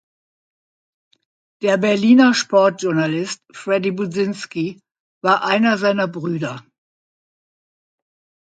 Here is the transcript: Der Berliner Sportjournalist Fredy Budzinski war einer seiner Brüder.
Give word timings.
Der 1.61 1.77
Berliner 1.77 2.33
Sportjournalist 2.33 3.43
Fredy 3.53 3.91
Budzinski 3.91 4.81
war 5.23 5.43
einer 5.43 5.77
seiner 5.77 6.07
Brüder. 6.07 6.65